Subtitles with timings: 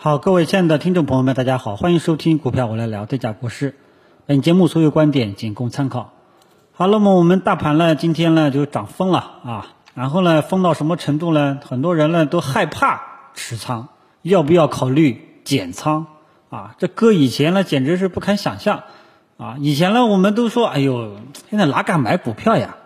[0.00, 3.74] 好，各位亲爱的听众朋友们，大家好，欢迎收听股票我来聊，这家国师。
[4.26, 6.12] 本节目所有观点仅供参考。
[6.70, 11.58] 好，那么我们大盘呢，今天呢就涨疯了啊，然后呢疯到什么程度呢？
[11.64, 13.02] 很多人呢都害怕
[13.34, 13.88] 持仓，
[14.22, 16.06] 要不要考虑减仓
[16.48, 16.76] 啊？
[16.78, 18.84] 这搁以前呢简直是不堪想象
[19.36, 19.56] 啊！
[19.58, 21.16] 以前呢我们都说，哎呦，
[21.50, 22.76] 现在哪敢买股票呀？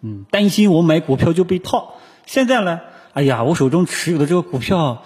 [0.00, 1.94] 嗯，担心我买股票就被套。
[2.26, 2.80] 现在呢，
[3.12, 5.04] 哎呀，我手中持有的这个股票。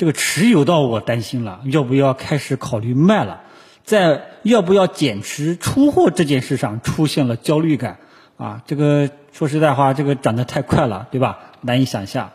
[0.00, 3.42] 这个持有到我担心了，要不要开始考虑卖了？
[3.84, 7.98] 在要不要减持出货这件事上出现了焦虑感
[8.38, 8.62] 啊！
[8.66, 11.40] 这个说实在话，这个涨得太快了，对吧？
[11.60, 12.30] 难以想象。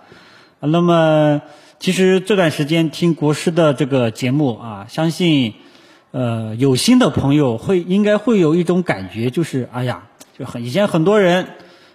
[0.60, 1.42] 那么，
[1.80, 5.56] 其实这段时间听国师的这个节目啊，相信
[6.12, 10.04] 呃有心的朋友会应该会有一种感觉，就是哎呀，
[10.38, 11.48] 就很以前很多人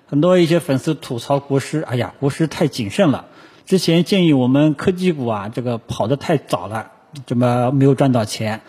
[0.04, 3.26] 很多一些粉丝吐槽国师，哎呀，国师太谨慎了。
[3.70, 6.90] 之前建议我们科技股啊，这个跑得太早了，
[7.24, 8.62] 怎么没有赚到钱？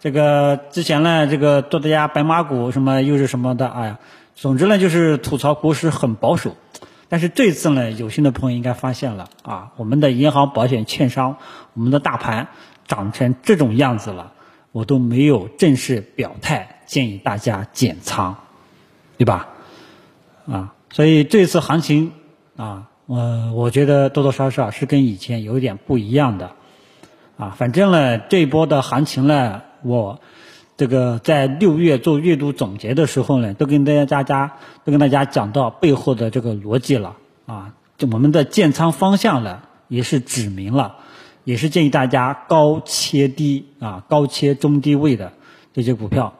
[0.00, 3.98] 这个之前呢，这个多的家白马股什么又是什么的，哎呀，
[4.34, 6.56] 总之呢就是吐槽股市很保守。
[7.10, 11.36] 但是这次呢，有心的朋友应该发现了啊，我们的银行、保险、券商，
[11.74, 12.48] 我们的大盘
[12.86, 14.32] 涨成这种样子了，
[14.72, 18.36] 我都没有正式表态建议大家减仓，
[19.18, 19.48] 对吧？
[20.50, 22.12] 啊，所以这次行情
[22.56, 22.88] 啊。
[23.06, 26.50] 我我觉得多多少少是跟以前有点不一样的，
[27.36, 30.18] 啊，反正呢，这一波的行情呢，我
[30.76, 37.14] 这个在六月做月度总结的时候呢，都跟大家家都跟大家讲到背后的这个逻辑了，
[37.46, 40.96] 啊，就我们的建仓方向呢也是指明了，
[41.44, 45.32] 也是建议大家高切低啊，高切中低位的
[45.72, 46.34] 这些股票，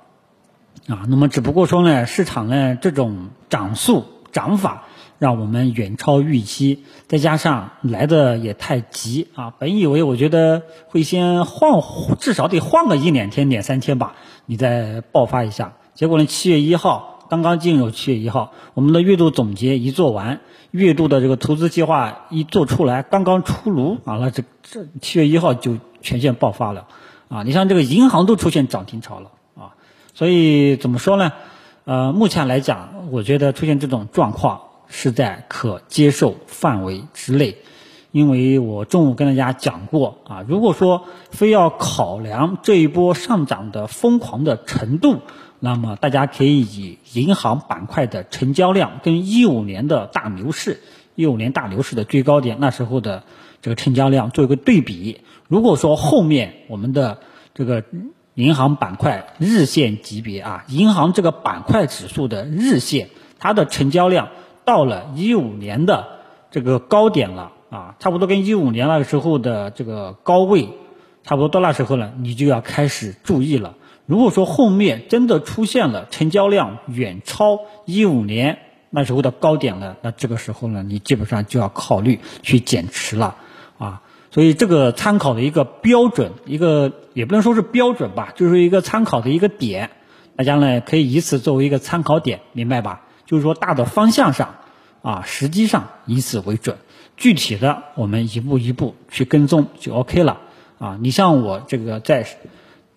[0.89, 4.83] 啊，那么只不过说呢，市场呢这种涨速涨法。
[5.19, 9.55] 让我们远超预期，再加上来的也太急啊！
[9.59, 11.83] 本以为我觉得会先晃，
[12.20, 15.72] 至少得晃个一两天、两三天吧，你再爆发一下。
[15.94, 20.41] 结果呢，七月一号刚刚进入七月一号，我们的月度总结一做完，
[20.71, 26.87] 月度的这个投资计划一做出来，刚刚出炉啊，那这这七月一号就全线爆发了
[27.28, 27.43] 啊！
[27.43, 29.72] 你像这个银行都出现涨停潮了啊！
[30.12, 31.33] 所以怎么说呢？
[31.84, 34.60] 呃，目前来讲，我觉得出现这种状况。
[34.88, 37.56] 是在可接受范围之内，
[38.12, 45.20] 因为我中午跟大家讲过啊，如果说非要考量这一波上涨的疯狂的程度，
[45.60, 50.80] 那么大家可以以银行板块的成交量跟一五年的大牛市、
[51.14, 53.24] 一五年大牛市的最高点那时候的
[53.60, 55.20] 这个成交量做一个对比。
[55.48, 57.18] 如果说后面我们的
[57.54, 57.84] 这个
[58.34, 63.08] 银行板块日线级别啊，银行这个板块指数的日线，
[63.38, 64.28] 它的成交量。
[64.66, 66.09] 到了一五年的
[66.50, 70.69] 这个高点了啊，差不多跟一五年那个时候的这个高位
[71.22, 73.77] 差不多到那时候呢，你就要开始注意了。
[74.06, 78.59] 如果说后面真的出现了成交量远超一五年
[78.91, 83.37] 那时候的高点了，那这个时候呢，你基本上就要考虑去减持了
[83.78, 84.03] 啊。
[84.33, 89.91] 所以这个参考的一个标准，一个也不能说是标准吧，就是一个参考的一个点，
[90.37, 93.03] 大家呢可以以此作为一个参考点，明白吧？
[93.26, 94.54] 就是说大的方向上，
[95.03, 96.78] 啊，实际上以此为准，
[97.16, 100.38] 具体的我们一步一步去跟踪就 OK 了，
[100.78, 102.26] 啊，你像我这个在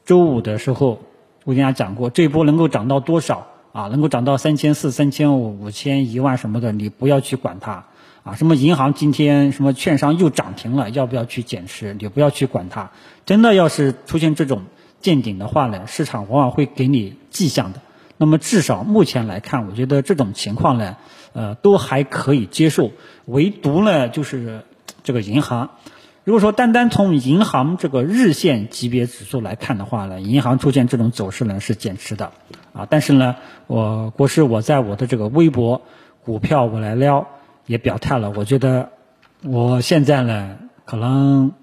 [0.05, 1.01] 周五的时候，
[1.43, 3.87] 我跟大家讲过，这一波能够涨到多少啊？
[3.87, 7.85] 能够涨到三千四、三千五、五千、一万什么的，你不要去管它，
[8.23, 11.93] 啊，什么银行今天什么券商又涨停了，要不要去减持？
[11.93, 12.91] 你不要去管它，
[13.25, 14.63] 真的要是出现这种
[14.99, 17.81] 见顶的话呢，市场往往会给你迹象的。
[18.21, 20.97] 那么至少目前来看，我觉得这种情况呢，
[21.31, 22.91] 呃，都还可以接受。
[23.23, 24.65] 唯独呢，就是
[25.03, 25.69] 这个银行，
[26.25, 32.33] 如果说单单从银行这个日线级别指数来看的话呢，银行出现这种走势呢是减持的，
[32.73, 33.37] 啊，但是呢，
[33.67, 35.81] 我国师我在我的这个微博
[36.25, 37.25] 股票我来撩
[37.67, 38.89] 也表态了，我觉得
[39.45, 41.53] 我现在呢，可能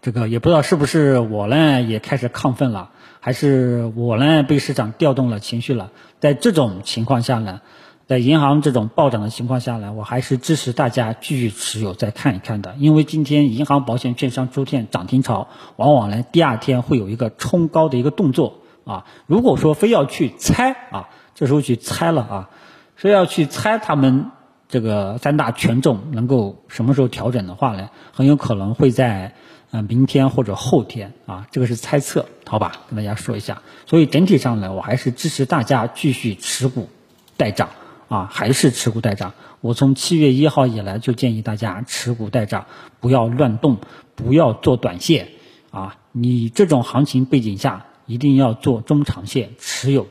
[0.00, 2.90] 这个也不知道是不是我呢也开始亢奋了。
[3.24, 7.62] 还是我呢被市场调动了情绪了，在这种情况下呢，
[8.06, 19.06] 在银行这种暴涨的情况下呢，我还是支持大家继续持有再看一看的，因为今天银行、保险、券商出现涨停潮，往往呢第二天会有一个冲高的一个动作啊。
[19.24, 22.50] 如果说非要去猜啊，这时候去猜了啊，
[22.94, 24.32] 非要去猜他们
[24.68, 29.32] 这个三大权重能够什么时候调整的话呢，很有可能会在。
[29.74, 32.84] 啊，明天或者后天啊，这个是猜测，好吧？
[32.88, 33.62] 跟大家说一下。
[33.86, 36.88] 所以整体上呢，我还是支持大家继续持股
[37.36, 37.70] 待涨
[38.08, 39.32] 啊，还是持股待涨。
[39.60, 42.66] 我从七月一号以来就建议大家持股待涨，
[43.00, 43.78] 不要乱动，
[44.14, 45.30] 不要做短线
[45.72, 50.06] 啊，你这种行情背景下一定要做中长线持有，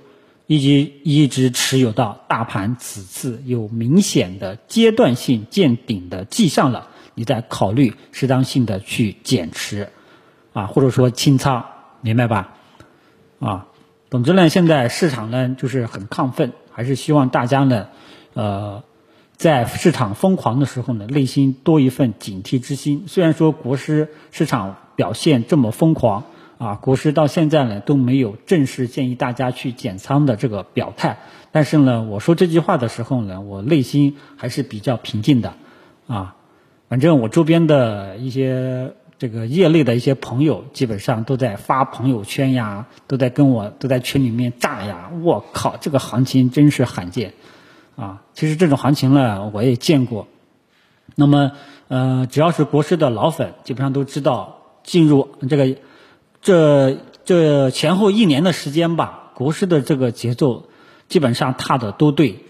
[0.45, 9.89] 以及一直持有到大盘此次有明显的阶段性见顶的迹象了，你再考虑适当性的去减持，
[10.54, 11.65] 啊，或者说清仓，
[12.01, 12.54] 明白吧？
[13.39, 13.68] 啊，
[14.10, 17.88] 总之呢，现在市场呢就是很亢奋，还是希望大家呢，
[18.33, 18.83] 呃。
[19.36, 23.06] 在市场疯狂的时候呢，内心多一份警惕之心。
[23.07, 26.24] 虽然说国师市场表现这么疯狂
[26.60, 31.18] 啊，国师到现在呢都没有正式建议大家去减仓的这个表态，
[31.51, 35.56] 但是呢，我说这句话的时候呢，我内心还是比较平静的
[36.07, 36.36] 啊。
[36.94, 45.10] 反正我周边的一些这个业内的一些朋友，基本上都在发朋友圈呀，都在跟我都在群里面炸呀。
[45.24, 47.34] 我靠，这个行情真是罕见。
[47.95, 50.28] 啊，其实这种行情呢，我也见过。
[51.16, 51.54] 那么，
[51.88, 55.75] 呃，只要是国师的老粉，基本上都知道，进入这个
[56.44, 60.68] 这这前后一年的时间吧，国师的这个节奏
[61.10, 62.44] 基本上踏的都对。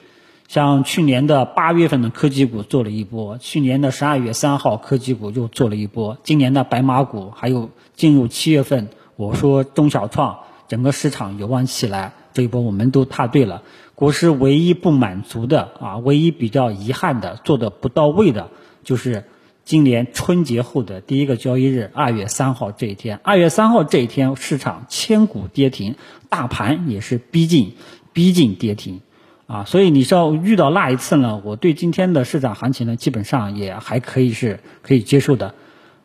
[0.48, 13.64] 像去年的八月份的科技股做了一波，去年的十二月三号科技股又做了一波，今年的白马股还有进入七月份，我说中小创整个市场有望起来，这一波我们都踏对了。
[13.96, 18.50] 国师唯一不满足的啊，唯一比较遗憾的做的不到位的，
[18.84, 19.26] 就是
[19.66, 23.20] 今年春节后的第一个交易日二月三号这一天。
[23.24, 25.96] 二月三号这一天，市场千股跌停，
[26.28, 27.76] 大盘也是逼近
[28.14, 29.02] 逼近跌停，
[29.46, 35.54] 啊，所以你要遇到那一次呢，我对今天的市场行情呢，基本上也还可以是可以接受的，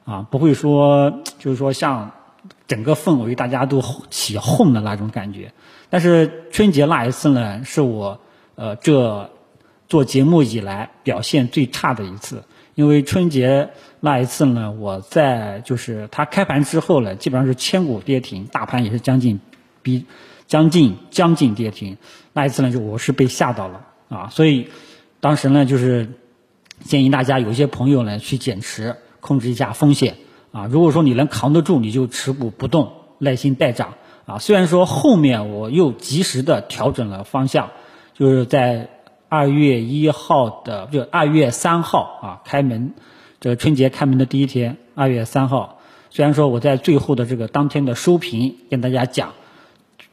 [0.05, 2.11] 啊，不会说就是说像
[2.67, 5.53] 整个氛围大家都起哄的那种感觉。
[5.89, 8.21] 但是春节那一次呢，是我
[8.57, 9.31] 呃这
[9.89, 12.43] 做节目以来表现最差的一次。
[12.75, 19.41] 因为春节那一次呢，我在就是它开盘之后呢，基本上是千股跌停，大盘也是将近
[19.83, 20.05] 逼
[20.49, 21.97] 将近将近跌停。
[22.33, 24.69] 那一次呢，就我是被吓到了啊，所以
[25.21, 26.11] 当时呢，就是
[26.81, 30.17] 建议大家有些朋友呢去减持，控制一下风险
[30.51, 30.67] 啊。
[30.67, 33.95] 如果说你能扛得住，你就持股不动，耐心待涨。
[34.27, 37.71] 啊，虽然说后面我又及时的调整了方向，
[38.13, 38.91] 就是在
[39.31, 42.93] 二月一号的，就二月三号啊开门，
[43.41, 45.79] 这个春节开门的第一天，二月三号，
[46.11, 49.33] 虽然说我在最后的这个当天的收评跟大家讲，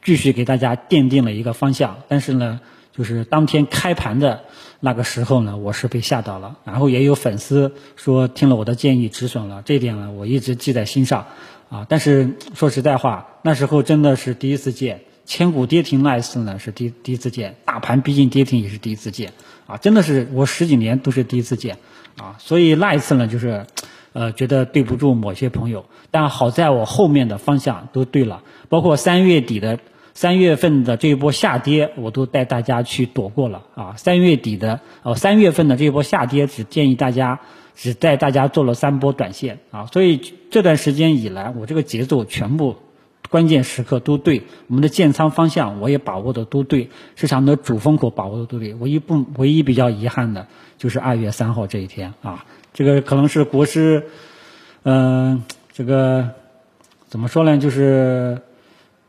[0.06, 2.60] 继续给大家奠定了一个方向，但是呢，
[2.96, 4.44] 就是当天开盘的
[4.78, 11.26] 那个时候呢，我是被吓到了，然后也有粉丝说听了我的建议止损了，这一点呢，我一直记在心上。
[11.68, 19.32] 啊，但是说实在话，那时候真的是第一次见，千股跌停那一次呢是第第一次见，大盘逼近跌停也是第一次见，
[19.66, 21.78] 啊，真的是我十几年都是第一次见，
[22.18, 23.66] 啊，所以那一次呢就是，
[24.12, 29.80] 呃，觉得对不住某些朋友，但好在我后面的方向都对了，包括三月底的
[30.16, 37.38] 三月份的这一波下跌，我都带大家去躲过了，啊，三月底的哦三月份的这一波下跌，只建议大家。
[37.78, 42.76] 只带大家做了三波短线啊，所以这段时间以来，我这个节奏全部
[43.28, 48.72] 关键时刻都对，我们的建仓方向我也把握的都对，市场的主风口把握的都对。
[48.72, 50.46] 唯一不唯一比较遗憾的
[50.78, 54.04] 就是二月三号这一天啊，这个可能是国师，
[54.84, 56.30] 嗯，这个
[57.08, 57.58] 怎么说呢？
[57.58, 58.40] 就是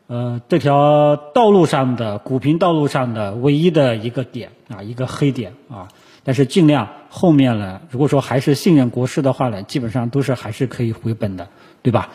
[0.07, 5.87] 呃这条道路上的股评道路上的唯一的一个点啊，一个黑点啊。
[6.23, 11.47] 但是尽量后面呢，如果说还是信任国师的话呢，基本上都是还是可以回本的，
[11.81, 12.09] 对吧？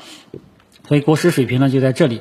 [0.86, 2.20] 所以国师水平呢就在这里，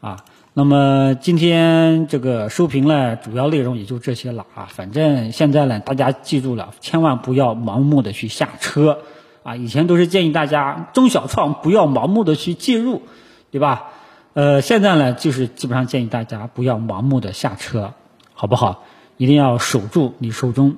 [0.00, 4.68] 啊，那么今天这个收评呢，主要内容也就这些了啊。
[4.70, 9.00] 反正现在呢，大家记住了，千万不要盲目的去下车，
[9.42, 13.02] 啊，以前都是建议大家中小创不要盲目的去介入，
[13.50, 13.92] 对吧？
[14.36, 17.94] 呃，现在呢，就是基本上建议大家不要盲目的下车，
[18.34, 18.82] 好不好？
[19.16, 20.76] 一定要守住你手中。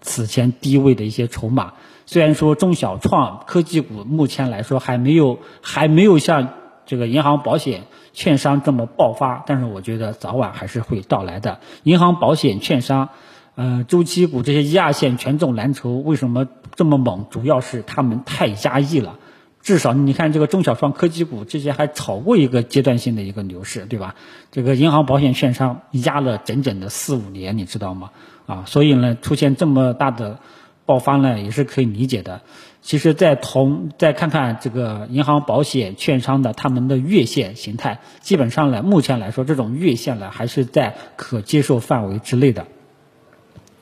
[0.00, 1.74] 此前低位的一些筹码，
[2.06, 6.48] 虽然说中小创科技股目前来说还没有还没有像
[6.86, 7.82] 这个银行、保险、
[8.14, 11.60] 券商这么爆发，但是我觉得早晚还是会到来的。
[11.82, 13.10] 银行、保险、券商，
[13.54, 17.26] 呃，周期股这些一二线权重蓝筹为什么这么猛？
[17.28, 19.18] 主要是他们太压抑了。
[19.62, 24.14] 至少你看这个中小创科技股之前还炒过一个阶段性的一个牛市，对吧？
[24.50, 28.10] 这个银行、保险、券商压了整整的四五年，你知道吗？
[28.46, 30.38] 啊，所以呢，出现这么大的
[30.86, 32.40] 爆发呢，也是可以理解的。
[32.80, 42.66] 其实，在同再看看这个银行、保险、券商的他们的月线形态，基本上呢，目前来说，这种月线呢还是在可接受范围之内的，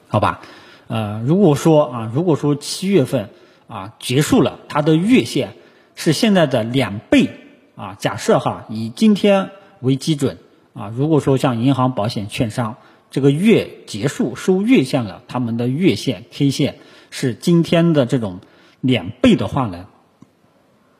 [0.09, 0.40] 好吧？
[0.88, 3.28] 呃，如果说啊，如果说七月份
[3.68, 5.50] 啊结束了，它的月线
[5.96, 7.30] 是现在的两倍
[7.74, 9.50] 啊，假设哈以今天
[9.80, 10.38] 为基准
[10.74, 12.76] 啊，如果说像银行、保险、券商
[13.10, 16.76] 这个月结束收月线了，他们的月线 K 线
[17.10, 18.40] 是今天的这种
[18.80, 19.86] 两倍的话呢，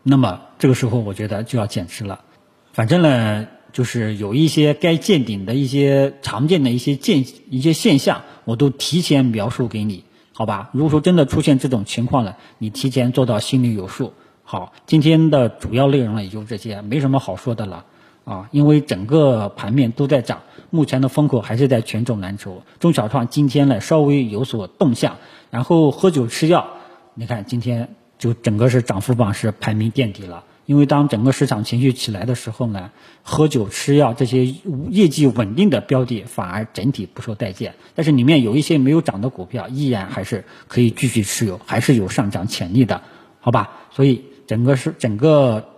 [0.03, 2.25] 那么这个时候我觉得就要减持了。
[2.73, 10.71] 反正呢，就是有一些该见顶的一些常见的一些见一些现象，我都提前描述给你，好吧？
[10.73, 14.15] 如果说真的出现这种情况了，你提前做到心里有数。
[14.49, 17.85] 好，今天的主要内容呢也就这些，没什么好说的了
[18.23, 18.49] 啊。
[18.53, 22.63] 因为整个盘面都在涨，目前的风口还是在权重蓝筹。
[22.79, 25.17] 中小创今天呢稍微有所动向，
[25.51, 26.69] 然后喝酒吃药，
[27.15, 30.45] 你看今天就整个是涨幅榜是排名垫底了。
[30.65, 32.93] 因为当整个市场情绪起来的时候呢，
[33.25, 43.03] 喝酒吃药这些业绩稳定的标的反而整体不受待见，但是里面有一些没有涨的股票依然还是可以继续持有，还是有上涨潜力的，
[43.41, 43.73] 好吧？
[43.91, 44.23] 所以。
[44.47, 45.69] 整个是整个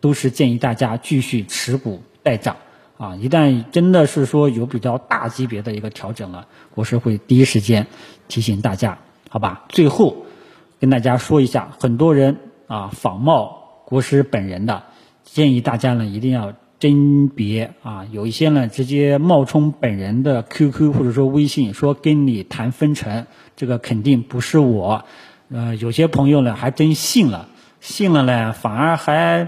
[0.00, 2.56] 都是建议大家继续持股待涨
[2.96, 3.16] 啊！
[3.16, 7.86] 一旦真的是说有比较大级别的一个调整了，国师会第一时间
[8.28, 9.64] 提醒大家，好吧？
[9.68, 10.26] 最后
[10.78, 14.84] 跟大家说一下，很多人啊仿冒国师本人的，
[15.24, 18.06] 建议大家呢一定要甄别啊！
[18.12, 25.04] 有一些呢直接冒充本人的 QQ 或者说微信，说跟你谈分成，这个肯定不是我。
[25.50, 27.48] 呃，有些朋友呢还真信了。
[27.84, 29.46] 信了呢，反而还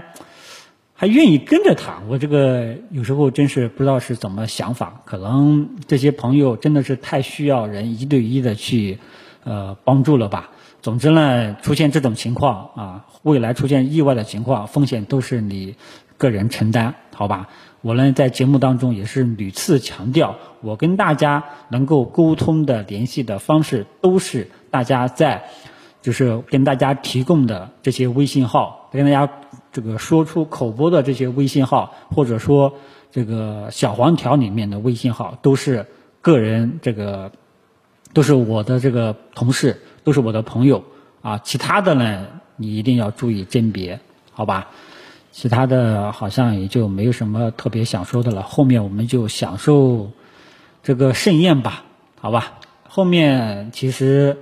[0.93, 2.03] 还愿意跟着他。
[2.07, 8.99] 我这个有时候真是不知道是怎么想法，可能这些朋友真的是太需要人一对一的去
[9.43, 10.51] 呃帮助了吧。
[10.83, 15.75] 总之呢，出现这种情况啊，未来出现意外的情况，风险都是你
[16.19, 17.49] 个人承担，好吧？
[17.81, 25.49] 我呢在节目当中也是屡次强调，我跟大家能够沟通的联系的方式，都是大家在。
[26.01, 29.29] 就是跟大家提供的这些微信号，跟大家
[29.73, 32.73] 这个说出口播的这些微信号，或者说
[33.11, 35.85] 这个小黄条里面的微信号，都是
[36.21, 37.31] 个人这个，
[38.13, 40.83] 都是我的这个同事，都是我的朋友
[41.21, 41.39] 啊。
[41.39, 42.25] 其他的呢，
[42.55, 43.99] 你一定要注意甄别，
[44.31, 44.69] 好吧？
[45.31, 48.43] 其他的好像也就没有什么特别想说的了。
[48.43, 50.11] 后面我们就享受
[50.83, 51.83] 这个盛宴吧，
[52.21, 52.53] 好吧？
[52.87, 54.37] 后面其实。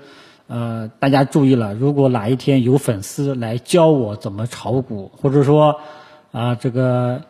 [0.48, 5.80] 呃，大家注意了，如果哪一天有粉丝来教我怎么炒股，或者说
[6.32, 7.24] 啊，这个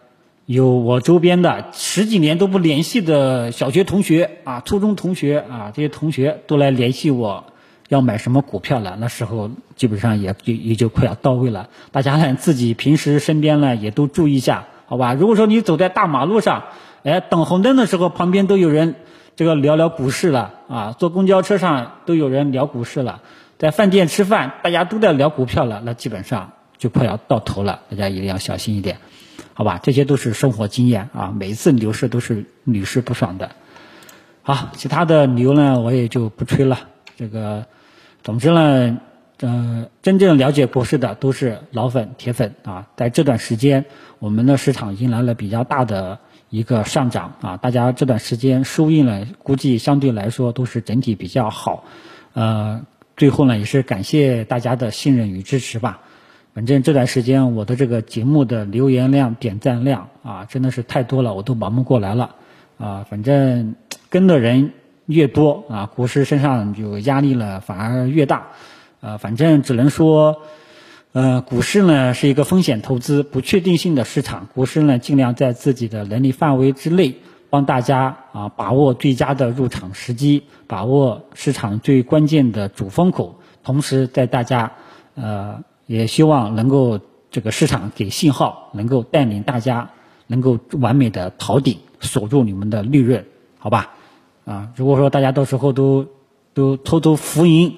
[0.46, 7.46] 有我周边的十几年都不联系的小学同学啊、初中同学啊，这些同学都来联系我，
[7.88, 11.70] 要买什么股票了，那时候基本上也也也就快要到位了。
[11.94, 15.14] 大家呢，自己平时身边呢也都注意一下，好吧？
[15.14, 16.66] 如果说你走在大马路上，
[17.04, 18.96] 哎，等红灯的时候，旁边都有人。
[19.36, 23.22] 这个聊聊股市了啊，坐公交车上都有人聊股市了，
[23.58, 28.98] 在饭店吃饭，大家都在聊股票了，那基本上就快要到头了，大家一定要小心一点，
[29.54, 29.78] 好吧？
[29.84, 33.52] 这些都是生活经验啊，每一次牛市都是屡试不爽的。
[34.42, 36.80] 好，其他的牛呢，我也就不吹了。
[37.18, 37.66] 这个，
[38.24, 39.00] 总之呢，
[39.42, 43.84] 呃，真正了解股市的都是老粉、铁粉啊，在这段时间，
[44.20, 46.20] 我们的市场迎来了比较大的。
[46.56, 51.84] 一个上涨啊，大家这段时间收益呢，估计相对来说都是整体比较好。
[52.32, 52.86] 呃，
[53.18, 56.00] 最后呢，也是感谢大家的信任与支持吧。
[56.54, 62.36] 反正这段时间我的这个节目的留言量、点赞量啊，真的是太多了，我都忙不过来了。
[62.78, 63.76] 啊，反正
[64.10, 64.72] 跟的人
[65.08, 68.48] 越多啊，股市身上就压力了反而越大。
[69.02, 70.42] 呃，反正只能说。
[71.16, 74.50] 呃，股市呢是一个风险投资、不确定性的市场。
[74.54, 77.16] 股市呢，尽量在自己的能力范围之内，
[77.50, 83.40] 帮大家啊把握最佳的入场时机，把握市场最关键的主风口。
[83.64, 84.74] 同时，在大家
[85.16, 87.00] 呃也希望能够
[87.32, 89.92] 这个市场给信号，能够带领大家
[90.28, 93.24] 能够完美的逃顶，锁住你们的利润，
[93.58, 93.92] 好吧？
[94.44, 96.08] 啊，如果说大家到时候都
[96.54, 97.78] 都偷偷浮盈。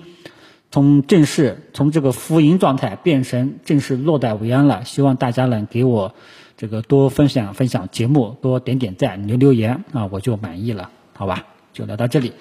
[0.70, 6.14] 从正式从这个浮盈状态变成正式落袋为安了，希望大家能给我
[6.58, 11.46] 这个多分享分享节目，多点点赞留留言啊，我就满意了，好吧？
[11.74, 12.34] 就聊到这里，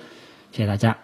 [0.53, 0.97] 谢谢大家。